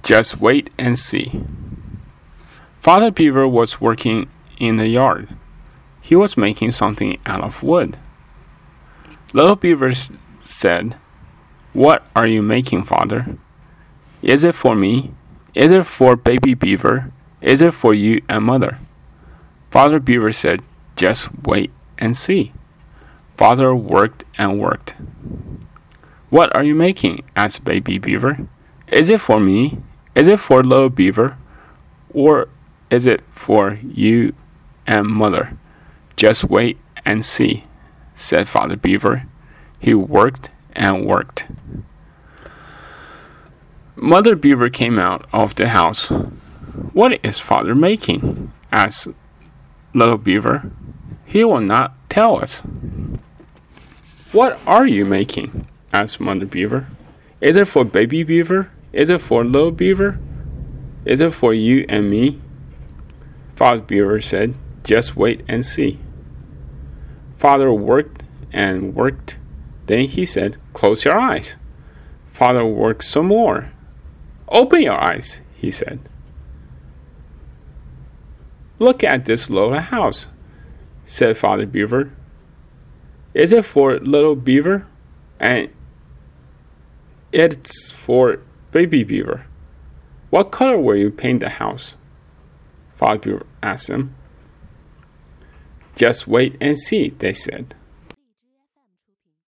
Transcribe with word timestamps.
Just 0.00 0.40
wait 0.40 0.70
and 0.78 0.98
see. 0.98 1.42
Father 2.78 3.10
Beaver 3.10 3.46
was 3.46 3.80
working 3.80 4.28
in 4.58 4.76
the 4.76 4.88
yard. 4.88 5.28
He 6.00 6.16
was 6.16 6.36
making 6.36 6.72
something 6.72 7.18
out 7.26 7.42
of 7.42 7.62
wood. 7.62 7.98
Little 9.32 9.56
Beaver 9.56 9.92
said, 10.40 10.96
What 11.72 12.04
are 12.16 12.26
you 12.26 12.42
making, 12.42 12.84
Father? 12.84 13.38
Is 14.22 14.44
it 14.44 14.54
for 14.54 14.74
me? 14.74 15.12
Is 15.54 15.70
it 15.70 15.86
for 15.86 16.16
baby 16.16 16.54
beaver? 16.54 17.12
Is 17.40 17.60
it 17.60 17.74
for 17.74 17.92
you 17.92 18.22
and 18.28 18.44
mother? 18.44 18.78
Father 19.70 20.00
Beaver 20.00 20.32
said, 20.32 20.62
Just 20.96 21.28
wait 21.44 21.70
and 21.98 22.16
see. 22.16 22.52
Father 23.36 23.74
worked 23.74 24.24
and 24.38 24.58
worked. 24.60 24.94
What 26.30 26.54
are 26.54 26.62
you 26.62 26.74
making? 26.74 27.24
asked 27.36 27.64
baby 27.64 27.98
beaver. 27.98 28.48
Is 28.92 29.08
it 29.08 29.22
for 29.22 29.40
me? 29.40 29.78
Is 30.14 30.28
it 30.28 30.38
for 30.38 30.62
little 30.62 30.90
beaver? 30.90 31.38
Or 32.12 32.50
is 32.90 33.06
it 33.06 33.22
for 33.30 33.78
you 33.82 34.34
and 34.86 35.06
mother? 35.06 35.56
Just 36.14 36.44
wait 36.44 36.78
and 37.02 37.24
see, 37.24 37.64
said 38.14 38.48
Father 38.48 38.76
Beaver. 38.76 39.26
He 39.78 39.94
worked 39.94 40.50
and 40.74 41.06
worked. 41.06 41.46
Mother 43.96 44.36
Beaver 44.36 44.68
came 44.68 44.98
out 44.98 45.26
of 45.32 45.54
the 45.54 45.68
house. 45.68 46.08
What 46.92 47.18
is 47.24 47.38
father 47.38 47.74
making? 47.74 48.52
asked 48.70 49.08
Little 49.94 50.18
Beaver. 50.18 50.70
He 51.24 51.44
will 51.44 51.60
not 51.60 51.94
tell 52.10 52.42
us. 52.42 52.60
What 54.32 54.60
are 54.66 54.86
you 54.86 55.06
making? 55.06 55.66
asked 55.94 56.20
Mother 56.20 56.44
Beaver. 56.44 56.88
Is 57.40 57.56
it 57.56 57.68
for 57.68 57.84
baby 57.84 58.22
beaver? 58.22 58.70
Is 58.92 59.08
it 59.08 59.20
for 59.20 59.44
little 59.44 59.70
beaver? 59.70 60.18
Is 61.04 61.20
it 61.20 61.32
for 61.32 61.54
you 61.54 61.84
and 61.88 62.10
me? 62.10 62.40
Father 63.56 63.80
Beaver 63.80 64.20
said, 64.20 64.54
Just 64.84 65.16
wait 65.16 65.42
and 65.48 65.64
see. 65.64 65.98
Father 67.36 67.72
worked 67.72 68.22
and 68.52 68.94
worked. 68.94 69.38
Then 69.86 70.06
he 70.06 70.26
said, 70.26 70.58
Close 70.72 71.04
your 71.04 71.18
eyes. 71.18 71.58
Father 72.26 72.64
worked 72.64 73.04
some 73.04 73.26
more. 73.26 73.72
Open 74.48 74.82
your 74.82 75.00
eyes, 75.00 75.42
he 75.54 75.70
said. 75.70 76.00
Look 78.78 79.02
at 79.04 79.24
this 79.24 79.48
little 79.48 79.78
house, 79.78 80.28
said 81.04 81.36
Father 81.36 81.66
Beaver. 81.66 82.12
Is 83.34 83.52
it 83.52 83.64
for 83.64 83.98
little 83.98 84.36
beaver? 84.36 84.86
And 85.40 85.70
it's 87.32 87.90
for 87.90 88.40
baby 88.72 89.04
beaver. 89.04 89.46
What 90.30 90.50
color 90.50 90.78
will 90.78 90.96
you 90.96 91.10
paint 91.10 91.40
the 91.40 91.50
house? 91.50 91.96
Father 92.96 93.18
Beaver 93.18 93.46
asked 93.62 93.88
them. 93.88 94.14
Just 95.94 96.26
wait 96.26 96.56
and 96.60 96.78
see, 96.78 97.10
they 97.10 97.34
said. 97.34 97.74